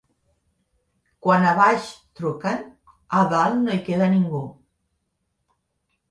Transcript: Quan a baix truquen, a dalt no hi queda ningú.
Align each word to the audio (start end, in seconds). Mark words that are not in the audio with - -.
Quan 1.25 1.43
a 1.49 1.51
baix 1.57 1.83
truquen, 2.19 2.63
a 3.17 3.19
dalt 3.33 3.59
no 3.65 3.75
hi 3.75 3.83
queda 3.91 4.07
ningú. 4.15 4.41